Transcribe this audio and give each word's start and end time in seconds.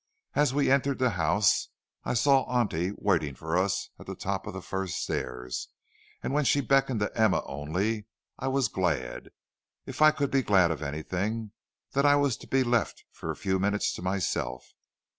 As 0.33 0.51
we 0.51 0.71
entered 0.71 0.97
the 0.97 1.11
house, 1.11 1.69
I 2.03 2.15
saw 2.15 2.41
auntie 2.45 2.91
waiting 2.97 3.35
for 3.35 3.55
us 3.55 3.91
at 3.99 4.07
the 4.07 4.15
top 4.15 4.47
of 4.47 4.53
the 4.55 4.61
first 4.63 4.95
stairs; 4.95 5.67
and 6.23 6.33
when 6.33 6.43
she 6.43 6.59
beckoned 6.59 7.01
to 7.01 7.15
Emma 7.15 7.43
only, 7.45 8.07
I 8.39 8.47
was 8.47 8.67
glad 8.67 9.29
if 9.85 10.01
I 10.01 10.09
could 10.09 10.31
be 10.31 10.41
glad 10.41 10.71
of 10.71 10.81
anything 10.81 11.51
that 11.91 12.07
I 12.07 12.15
was 12.15 12.35
to 12.37 12.47
be 12.47 12.63
left 12.63 13.03
for 13.11 13.29
a 13.29 13.35
few 13.35 13.59
minutes 13.59 13.93
to 13.93 14.01
myself. 14.01 14.73